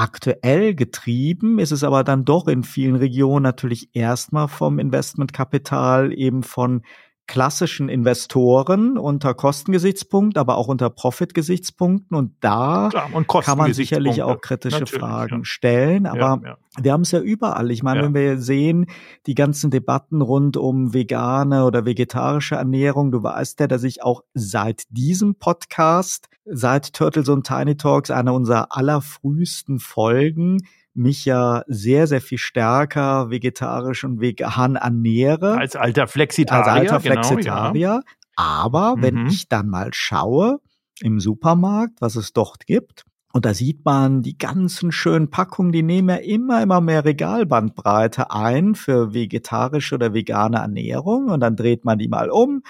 [0.00, 6.42] Aktuell getrieben ist es aber dann doch in vielen Regionen natürlich erstmal vom Investmentkapital eben
[6.42, 6.86] von
[7.30, 12.16] klassischen Investoren unter Kostengesichtspunkt, aber auch unter Profitgesichtspunkten.
[12.16, 15.44] Und da Klar, und kann man sicherlich auch kritische Fragen ja.
[15.44, 16.06] stellen.
[16.06, 16.56] Aber ja, ja.
[16.82, 17.70] wir haben es ja überall.
[17.70, 18.86] Ich meine, wenn wir sehen,
[19.28, 24.24] die ganzen Debatten rund um vegane oder vegetarische Ernährung, du weißt ja, dass ich auch
[24.34, 30.58] seit diesem Podcast, seit Turtles und Tiny Talks, einer unserer allerfrühesten Folgen,
[31.00, 35.56] mich ja sehr, sehr viel stärker vegetarisch und vegan ernähre.
[35.56, 36.72] Als alter Flexitarier.
[36.72, 37.72] Als alter Flexitarier.
[37.72, 38.00] Genau, ja.
[38.36, 39.02] Aber mhm.
[39.02, 40.60] wenn ich dann mal schaue
[41.00, 45.84] im Supermarkt, was es dort gibt, und da sieht man die ganzen schönen Packungen, die
[45.84, 51.28] nehmen ja immer, immer mehr Regalbandbreite ein für vegetarische oder vegane Ernährung.
[51.28, 52.62] Und dann dreht man die mal um,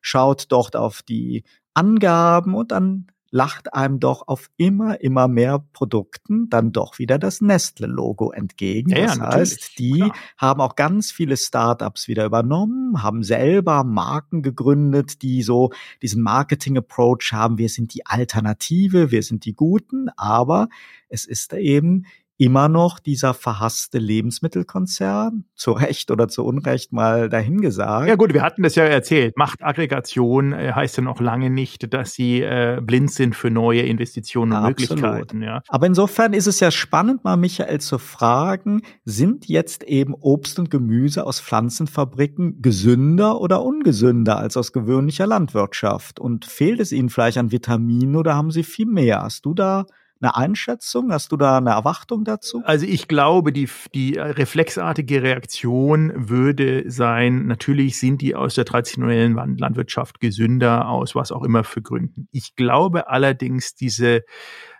[0.00, 6.48] schaut dort auf die Angaben und dann lacht einem doch auf immer, immer mehr Produkten
[6.48, 8.90] dann doch wieder das Nestle-Logo entgegen.
[8.90, 10.12] Ja, das heißt, die klar.
[10.36, 15.70] haben auch ganz viele Startups wieder übernommen, haben selber Marken gegründet, die so
[16.02, 17.58] diesen Marketing-Approach haben.
[17.58, 20.68] Wir sind die Alternative, wir sind die Guten, aber
[21.08, 22.06] es ist eben
[22.38, 28.08] immer noch dieser verhasste Lebensmittelkonzern, zu Recht oder zu Unrecht mal dahingesagt.
[28.08, 29.36] Ja gut, wir hatten das ja erzählt.
[29.36, 34.52] Machtaggregation äh, heißt ja noch lange nicht, dass sie äh, blind sind für neue Investitionen
[34.52, 35.02] und Absolut.
[35.02, 35.42] Möglichkeiten.
[35.42, 35.62] Ja.
[35.68, 40.70] Aber insofern ist es ja spannend, mal Michael zu fragen, sind jetzt eben Obst und
[40.70, 46.20] Gemüse aus Pflanzenfabriken gesünder oder ungesünder als aus gewöhnlicher Landwirtschaft?
[46.20, 49.22] Und fehlt es ihnen vielleicht an Vitaminen oder haben sie viel mehr?
[49.22, 49.86] Hast du da
[50.20, 51.12] eine Einschätzung?
[51.12, 52.62] Hast du da eine Erwartung dazu?
[52.64, 59.58] Also ich glaube, die, die reflexartige Reaktion würde sein, natürlich sind die aus der traditionellen
[59.58, 62.28] Landwirtschaft gesünder, aus was auch immer für Gründen.
[62.32, 64.22] Ich glaube allerdings, diese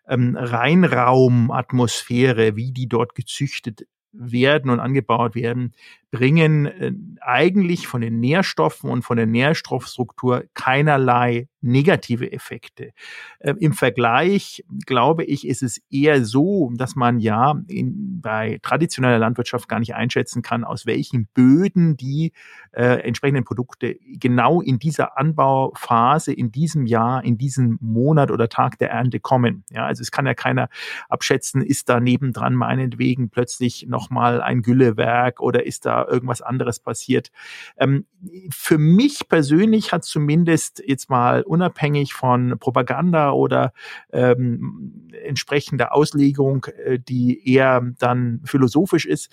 [0.09, 5.73] ähm, Reinraumatmosphäre, wie die dort gezüchtet werden und angebaut werden,
[6.11, 12.92] bringen äh, eigentlich von den Nährstoffen und von der Nährstoffstruktur keinerlei negative Effekte.
[13.40, 19.18] Äh, Im Vergleich, glaube ich, ist es eher so, dass man ja in, bei traditioneller
[19.18, 22.33] Landwirtschaft gar nicht einschätzen kann, aus welchen Böden die
[22.73, 28.79] äh, entsprechenden Produkte genau in dieser Anbauphase, in diesem Jahr, in diesem Monat oder Tag
[28.79, 29.64] der Ernte kommen.
[29.71, 30.68] Ja, also es kann ja keiner
[31.09, 37.32] abschätzen, ist da nebendran meinetwegen plötzlich nochmal ein Güllewerk oder ist da irgendwas anderes passiert.
[37.76, 38.06] Ähm,
[38.50, 43.72] für mich persönlich hat zumindest jetzt mal unabhängig von Propaganda oder
[44.12, 49.32] ähm, entsprechender Auslegung, äh, die eher dann philosophisch ist,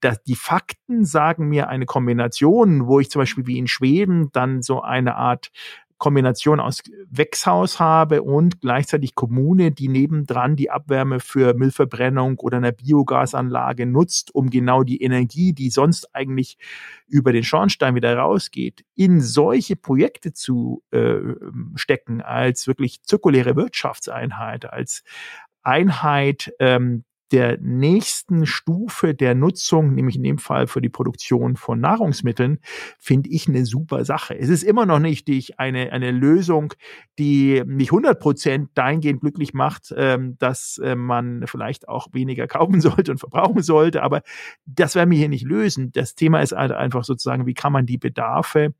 [0.00, 4.62] dass die Fakten sagen mir eine Kombination, wo ich zum Beispiel wie in Schweden dann
[4.62, 5.50] so eine Art
[6.04, 12.74] Kombination aus Wechshaus habe und gleichzeitig Kommune, die nebendran die Abwärme für Müllverbrennung oder eine
[12.74, 16.58] Biogasanlage nutzt, um genau die Energie, die sonst eigentlich
[17.06, 21.20] über den Schornstein wieder rausgeht, in solche Projekte zu äh,
[21.74, 25.04] stecken als wirklich zirkuläre Wirtschaftseinheit, als
[25.62, 31.80] Einheit, ähm, der nächsten Stufe der Nutzung, nämlich in dem Fall für die Produktion von
[31.80, 32.58] Nahrungsmitteln,
[32.98, 34.38] finde ich eine super Sache.
[34.38, 36.74] Es ist immer noch nicht eine, eine Lösung,
[37.18, 42.80] die mich 100 Prozent dahingehend glücklich macht, ähm, dass äh, man vielleicht auch weniger kaufen
[42.80, 44.22] sollte und verbrauchen sollte, aber
[44.66, 45.92] das werden wir hier nicht lösen.
[45.92, 48.74] Das Thema ist halt einfach sozusagen, wie kann man die Bedarfe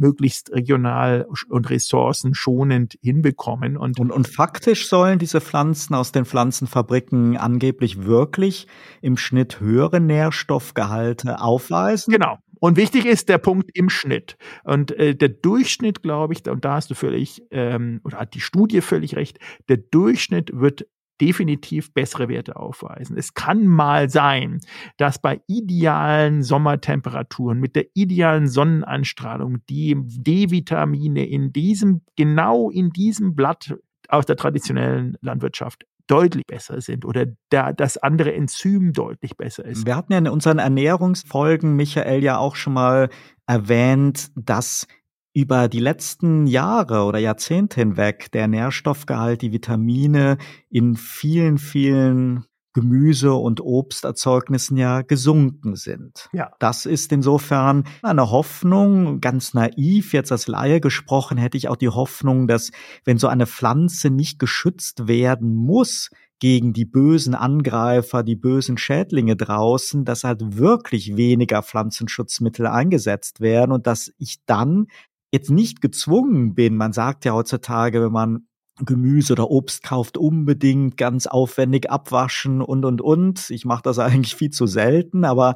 [0.00, 3.76] möglichst regional und ressourcenschonend hinbekommen.
[3.76, 8.66] Und, und, und faktisch sollen diese Pflanzen aus den Pflanzenfabriken angeblich wirklich
[9.02, 12.12] im Schnitt höhere Nährstoffgehalte aufweisen?
[12.12, 12.38] Genau.
[12.60, 14.36] Und wichtig ist der Punkt im Schnitt.
[14.64, 18.40] Und äh, der Durchschnitt, glaube ich, und da hast du völlig, ähm, oder hat die
[18.40, 20.86] Studie völlig recht, der Durchschnitt wird
[21.20, 23.16] definitiv bessere Werte aufweisen.
[23.16, 24.60] Es kann mal sein,
[24.96, 33.34] dass bei idealen Sommertemperaturen mit der idealen Sonnenanstrahlung die D-Vitamine in diesem, genau in diesem
[33.34, 33.74] Blatt
[34.08, 39.86] aus der traditionellen Landwirtschaft deutlich besser sind oder da das andere Enzym deutlich besser ist.
[39.86, 43.10] Wir hatten ja in unseren Ernährungsfolgen, Michael, ja auch schon mal
[43.46, 44.88] erwähnt, dass
[45.32, 50.38] über die letzten Jahre oder Jahrzehnte hinweg der Nährstoffgehalt, die Vitamine
[50.68, 56.28] in vielen, vielen Gemüse- und Obsterzeugnissen ja gesunken sind.
[56.32, 56.52] Ja.
[56.60, 61.88] Das ist insofern eine Hoffnung, ganz naiv, jetzt als Laie gesprochen, hätte ich auch die
[61.88, 62.70] Hoffnung, dass
[63.04, 69.36] wenn so eine Pflanze nicht geschützt werden muss, gegen die bösen Angreifer, die bösen Schädlinge
[69.36, 74.86] draußen, dass halt wirklich weniger Pflanzenschutzmittel eingesetzt werden und dass ich dann
[75.32, 78.46] jetzt nicht gezwungen bin, man sagt ja heutzutage, wenn man
[78.84, 83.50] Gemüse oder Obst kauft, unbedingt ganz aufwendig abwaschen und und und.
[83.50, 85.54] Ich mache das eigentlich viel zu selten, aber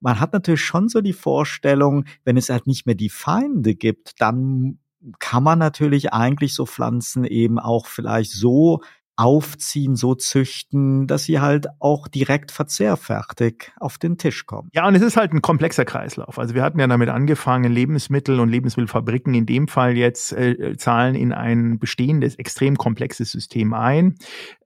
[0.00, 4.20] man hat natürlich schon so die Vorstellung, wenn es halt nicht mehr die Feinde gibt,
[4.20, 4.78] dann
[5.18, 8.80] kann man natürlich eigentlich so Pflanzen eben auch vielleicht so
[9.16, 14.70] aufziehen, so züchten, dass sie halt auch direkt verzehrfertig auf den Tisch kommen.
[14.72, 16.38] Ja, und es ist halt ein komplexer Kreislauf.
[16.38, 21.14] Also wir hatten ja damit angefangen, Lebensmittel und Lebensmittelfabriken in dem Fall jetzt äh, zahlen
[21.14, 24.16] in ein bestehendes, extrem komplexes System ein.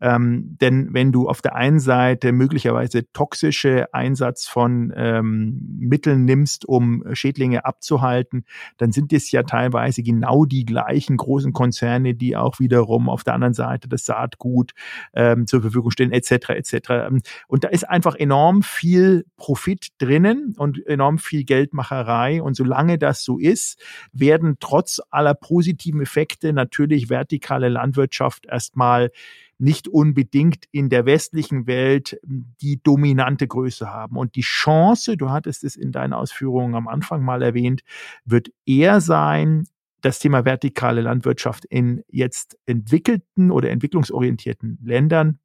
[0.00, 6.66] Ähm, denn wenn du auf der einen Seite möglicherweise toxische Einsatz von ähm, Mitteln nimmst,
[6.66, 8.44] um Schädlinge abzuhalten,
[8.78, 13.34] dann sind es ja teilweise genau die gleichen großen Konzerne, die auch wiederum auf der
[13.34, 14.72] anderen Seite das Saat Saatgut
[15.14, 16.50] ähm, zur Verfügung stellen, etc.
[16.50, 16.90] etc.
[17.46, 22.42] Und da ist einfach enorm viel Profit drinnen und enorm viel Geldmacherei.
[22.42, 23.80] Und solange das so ist,
[24.12, 29.10] werden trotz aller positiven Effekte natürlich vertikale Landwirtschaft erstmal
[29.60, 34.16] nicht unbedingt in der westlichen Welt die dominante Größe haben.
[34.16, 37.82] Und die Chance, du hattest es in deinen Ausführungen am Anfang mal erwähnt,
[38.24, 39.64] wird eher sein,
[40.00, 45.40] das Thema vertikale Landwirtschaft in jetzt entwickelten oder entwicklungsorientierten Ländern,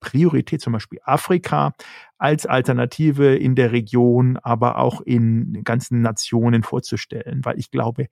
[0.00, 1.72] Priorität zum Beispiel Afrika,
[2.18, 8.08] als Alternative in der Region, aber auch in ganzen Nationen vorzustellen, weil ich glaube,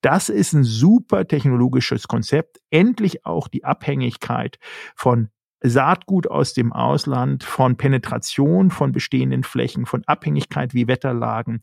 [0.00, 4.58] das ist ein super technologisches Konzept, endlich auch die Abhängigkeit
[4.94, 5.28] von
[5.60, 11.60] Saatgut aus dem Ausland, von Penetration von bestehenden Flächen, von Abhängigkeit wie Wetterlagen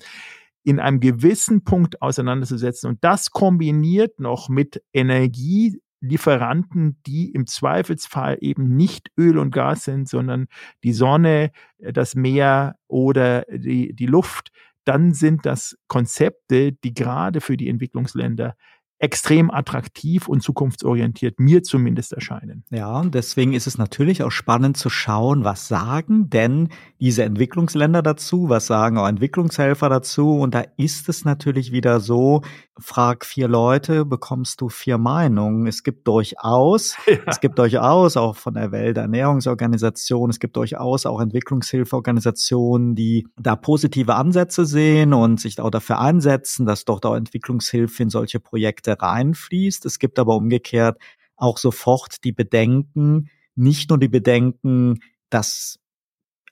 [0.65, 2.89] in einem gewissen Punkt auseinanderzusetzen.
[2.89, 10.09] Und das kombiniert noch mit Energielieferanten, die im Zweifelsfall eben nicht Öl und Gas sind,
[10.09, 10.47] sondern
[10.83, 14.49] die Sonne, das Meer oder die, die Luft,
[14.85, 18.55] dann sind das Konzepte, die gerade für die Entwicklungsländer
[18.97, 22.63] extrem attraktiv und zukunftsorientiert, mir zumindest erscheinen.
[22.71, 26.69] Ja, und deswegen ist es natürlich auch spannend zu schauen, was sagen denn
[27.01, 30.39] diese Entwicklungsländer dazu, was sagen auch Entwicklungshelfer dazu.
[30.39, 32.41] Und da ist es natürlich wieder so,
[32.79, 35.67] frag vier Leute, bekommst du vier Meinungen.
[35.67, 37.17] Es gibt durchaus, ja.
[37.27, 44.15] es gibt durchaus auch von der Welternährungsorganisation, es gibt durchaus auch Entwicklungshilfeorganisationen, die da positive
[44.15, 49.85] Ansätze sehen und sich auch dafür einsetzen, dass dort auch Entwicklungshilfe in solche Projekte reinfließt.
[49.85, 50.99] Es gibt aber umgekehrt
[51.37, 55.79] auch sofort die Bedenken, nicht nur die Bedenken, dass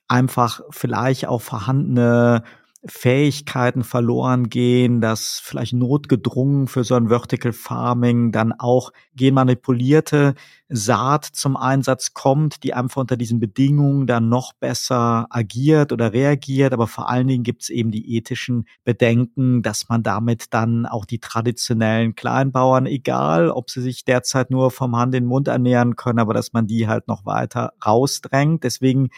[0.08, 2.44] einfach vielleicht auch vorhandene
[2.86, 10.34] Fähigkeiten verloren gehen, dass vielleicht notgedrungen für so ein Vertical Farming dann auch genmanipulierte
[10.68, 16.72] Saat zum Einsatz kommt, die einfach unter diesen Bedingungen dann noch besser agiert oder reagiert.
[16.72, 21.04] Aber vor allen Dingen gibt es eben die ethischen Bedenken, dass man damit dann auch
[21.04, 25.96] die traditionellen Kleinbauern, egal ob sie sich derzeit nur vom Hand in den Mund ernähren
[25.96, 28.64] können, aber dass man die halt noch weiter rausdrängt.
[28.64, 29.08] Deswegen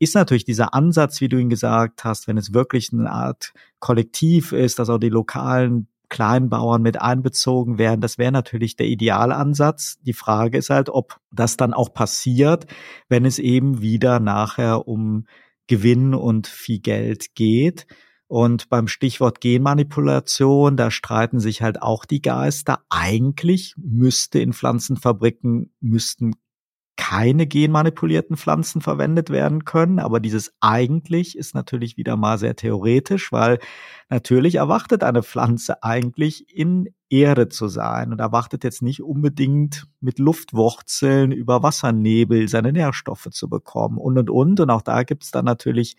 [0.00, 4.52] ist natürlich dieser Ansatz, wie du ihn gesagt hast, wenn es wirklich eine Art Kollektiv
[4.52, 8.00] ist, dass auch die lokalen Kleinbauern mit einbezogen werden.
[8.00, 9.98] Das wäre natürlich der Idealansatz.
[10.02, 12.66] Die Frage ist halt, ob das dann auch passiert,
[13.08, 15.26] wenn es eben wieder nachher um
[15.66, 17.86] Gewinn und viel Geld geht.
[18.26, 22.80] Und beim Stichwort Genmanipulation, da streiten sich halt auch die Geister.
[22.88, 26.32] Eigentlich müsste in Pflanzenfabriken, müssten
[27.10, 29.98] keine genmanipulierten Pflanzen verwendet werden können.
[29.98, 33.58] Aber dieses eigentlich ist natürlich wieder mal sehr theoretisch, weil
[34.10, 40.20] natürlich erwartet eine Pflanze eigentlich in Erde zu sein und erwartet jetzt nicht unbedingt mit
[40.20, 44.60] Luftwurzeln über Wassernebel seine Nährstoffe zu bekommen und und und.
[44.60, 45.96] Und auch da gibt es dann natürlich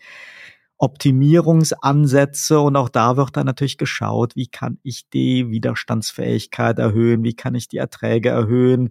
[0.78, 7.34] Optimierungsansätze und auch da wird dann natürlich geschaut, wie kann ich die Widerstandsfähigkeit erhöhen, wie
[7.34, 8.88] kann ich die Erträge erhöhen,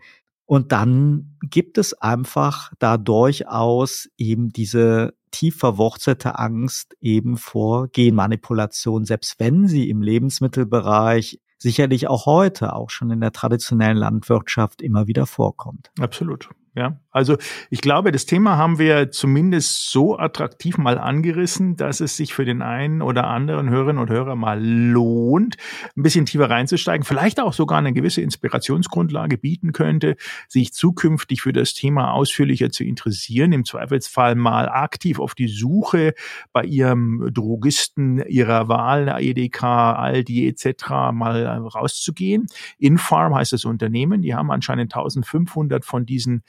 [0.52, 9.06] und dann gibt es einfach da durchaus eben diese tief verwurzelte Angst eben vor Genmanipulation,
[9.06, 15.08] selbst wenn sie im Lebensmittelbereich sicherlich auch heute, auch schon in der traditionellen Landwirtschaft immer
[15.08, 15.89] wieder vorkommt.
[16.02, 16.49] Absolut.
[16.74, 17.36] Ja, also
[17.70, 22.46] ich glaube, das Thema haben wir zumindest so attraktiv mal angerissen, dass es sich für
[22.46, 25.58] den einen oder anderen Hörerinnen und Hörer mal lohnt,
[25.98, 30.16] ein bisschen tiefer reinzusteigen, vielleicht auch sogar eine gewisse Inspirationsgrundlage bieten könnte,
[30.48, 36.14] sich zukünftig für das Thema ausführlicher zu interessieren, im Zweifelsfall mal aktiv auf die Suche
[36.54, 40.90] bei ihrem Drogisten ihrer Wahl, EDK, Aldi etc.
[41.12, 42.48] mal rauszugehen.
[42.78, 46.44] Infarm heißt das Unternehmen, die haben anscheinend 1500 von diesen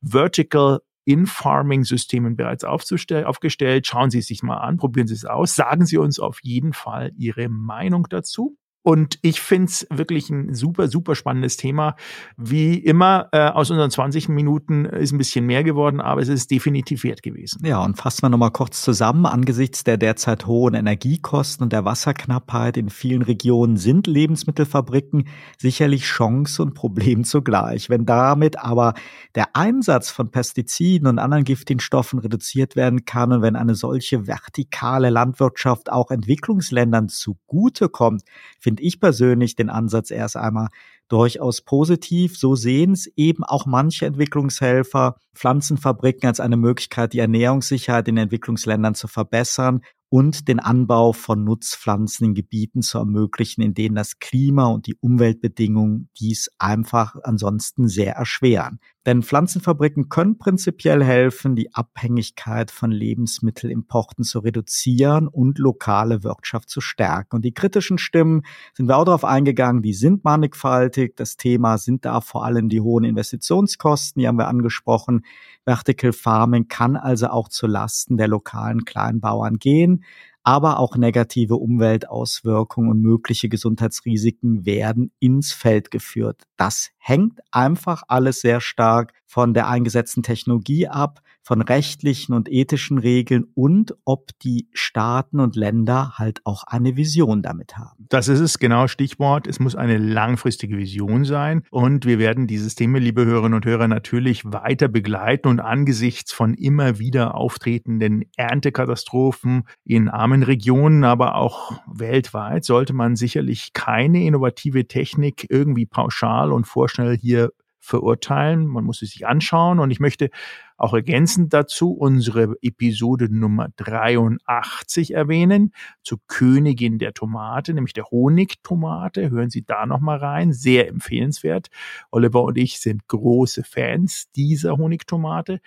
[0.00, 3.86] Vertical In-Farming-Systemen bereits aufgestellt.
[3.86, 6.72] Schauen Sie es sich mal an, probieren Sie es aus, sagen Sie uns auf jeden
[6.72, 8.56] Fall Ihre Meinung dazu.
[8.82, 11.96] Und ich finde es wirklich ein super, super spannendes Thema.
[12.36, 16.50] Wie immer, äh, aus unseren 20 Minuten ist ein bisschen mehr geworden, aber es ist
[16.50, 17.60] definitiv wert gewesen.
[17.66, 19.26] Ja, und fassen wir nochmal kurz zusammen.
[19.26, 26.62] Angesichts der derzeit hohen Energiekosten und der Wasserknappheit in vielen Regionen sind Lebensmittelfabriken sicherlich Chance
[26.62, 27.90] und Problem zugleich.
[27.90, 28.94] Wenn damit aber
[29.34, 34.26] der Einsatz von Pestiziden und anderen giftigen Stoffen reduziert werden kann und wenn eine solche
[34.26, 38.22] vertikale Landwirtschaft auch Entwicklungsländern zugutekommt,
[38.58, 40.68] finde ich persönlich den Ansatz erst einmal
[41.08, 42.38] durchaus positiv.
[42.38, 48.94] So sehen es eben auch manche Entwicklungshelfer, Pflanzenfabriken als eine Möglichkeit, die Ernährungssicherheit in Entwicklungsländern
[48.94, 49.80] zu verbessern
[50.10, 54.96] und den Anbau von Nutzpflanzen in Gebieten zu ermöglichen, in denen das Klima und die
[54.96, 58.80] Umweltbedingungen dies einfach ansonsten sehr erschweren.
[59.04, 66.80] Denn Pflanzenfabriken können prinzipiell helfen, die Abhängigkeit von Lebensmittelimporten zu reduzieren und lokale Wirtschaft zu
[66.80, 67.36] stärken.
[67.36, 68.42] Und die kritischen Stimmen
[68.74, 70.97] sind wir auch darauf eingegangen, die sind mannigfaltig.
[71.20, 75.24] Das Thema sind da vor allem die hohen Investitionskosten, die haben wir angesprochen.
[75.64, 80.04] Vertical Farming kann also auch zu Lasten der lokalen Kleinbauern gehen
[80.48, 86.44] aber auch negative Umweltauswirkungen und mögliche Gesundheitsrisiken werden ins Feld geführt.
[86.56, 92.98] Das hängt einfach alles sehr stark von der eingesetzten Technologie ab, von rechtlichen und ethischen
[92.98, 98.04] Regeln und ob die Staaten und Länder halt auch eine Vision damit haben.
[98.10, 99.46] Das ist es, genau Stichwort.
[99.46, 103.88] Es muss eine langfristige Vision sein und wir werden dieses Thema, liebe Hörerinnen und Hörer,
[103.88, 111.80] natürlich weiter begleiten und angesichts von immer wieder auftretenden Erntekatastrophen in armen Regionen, aber auch
[111.86, 116.66] weltweit, sollte man sicherlich keine innovative Technik irgendwie pauschal und
[116.98, 118.66] vorschnell hier verurteilen.
[118.66, 119.78] Man muss es sich anschauen.
[119.78, 120.30] Und ich möchte
[120.76, 125.72] auch ergänzend dazu unsere Episode Nummer 83 erwähnen,
[126.02, 129.30] zur Königin der Tomate, nämlich der Honigtomate.
[129.30, 130.52] Hören Sie da nochmal rein.
[130.52, 131.68] Sehr empfehlenswert.
[132.10, 135.60] Oliver und ich sind große Fans dieser Honigtomate.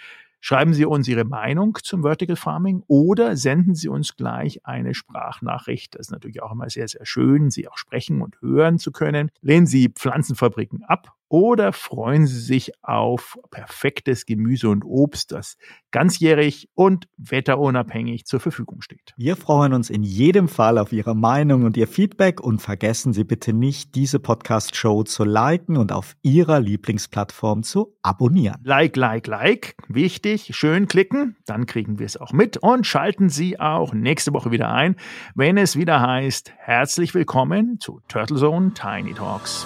[0.44, 5.96] Schreiben Sie uns Ihre Meinung zum Vertical Farming oder senden Sie uns gleich eine Sprachnachricht.
[5.96, 9.30] Das ist natürlich auch immer sehr, sehr schön, Sie auch sprechen und hören zu können.
[9.42, 15.58] Lehnen Sie Pflanzenfabriken ab oder freuen Sie sich auf perfektes Gemüse und Obst, das
[15.92, 19.14] ganzjährig und wetterunabhängig zur Verfügung steht.
[19.16, 23.24] Wir freuen uns in jedem Fall auf Ihre Meinung und Ihr Feedback und vergessen Sie
[23.24, 28.58] bitte nicht, diese Podcast-Show zu liken und auf Ihrer Lieblingsplattform zu abonnieren.
[28.66, 29.76] Like, like, like.
[29.88, 30.50] Wichtig.
[30.54, 31.38] Schön klicken.
[31.46, 34.98] Dann kriegen wir es auch mit und schalten Sie auch nächste Woche wieder ein,
[35.34, 39.66] wenn es wieder heißt, herzlich willkommen zu Turtle Zone Tiny Talks.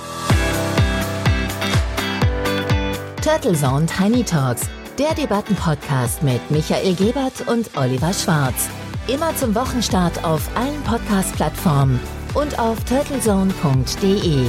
[3.25, 4.69] Turtle Zone Tiny Talks,
[4.99, 8.69] der Debattenpodcast mit Michael Gebert und Oliver Schwarz.
[9.07, 11.99] Immer zum Wochenstart auf allen Podcast-Plattformen
[12.35, 14.45] und auf turtlezone.de.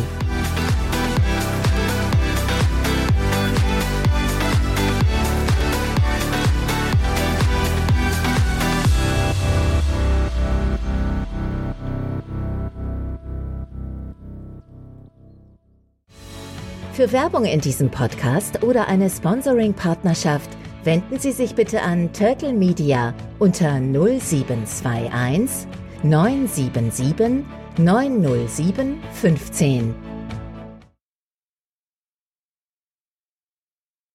[16.97, 20.49] Für Werbung in diesem Podcast oder eine Sponsoring-Partnerschaft
[20.83, 25.69] wenden Sie sich bitte an Turtle Media unter 0721
[26.03, 27.45] 977
[27.77, 30.06] 907 15.